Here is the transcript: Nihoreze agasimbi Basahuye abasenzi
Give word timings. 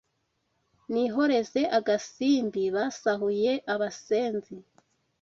Nihoreze 0.93 1.61
agasimbi 1.77 2.63
Basahuye 2.75 3.53
abasenzi 3.73 4.55